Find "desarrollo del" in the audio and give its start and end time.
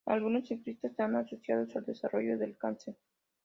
1.85-2.57